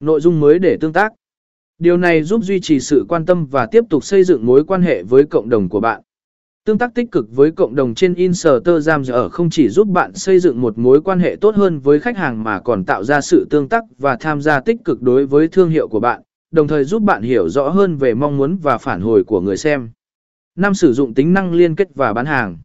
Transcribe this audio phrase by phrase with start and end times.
[0.00, 1.12] Nội dung mới để tương tác.
[1.78, 4.82] Điều này giúp duy trì sự quan tâm và tiếp tục xây dựng mối quan
[4.82, 6.02] hệ với cộng đồng của bạn.
[6.64, 10.38] Tương tác tích cực với cộng đồng trên Instagram ở không chỉ giúp bạn xây
[10.38, 13.46] dựng một mối quan hệ tốt hơn với khách hàng mà còn tạo ra sự
[13.50, 16.84] tương tác và tham gia tích cực đối với thương hiệu của bạn, đồng thời
[16.84, 19.90] giúp bạn hiểu rõ hơn về mong muốn và phản hồi của người xem.
[20.56, 20.74] 5.
[20.74, 22.58] Sử dụng tính năng liên kết và bán hàng.